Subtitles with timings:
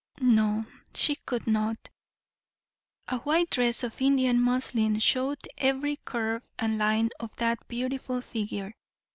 [0.19, 1.89] No, she could not.
[3.07, 8.73] A white dress of Indian muslin showed every curve and line of that beautiful figure.